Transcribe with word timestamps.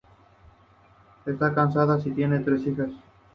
Está 1.27 1.53
casada 1.53 1.99
y 2.03 2.09
tiene 2.09 2.39
tres 2.39 2.65
hijas. 2.65 2.89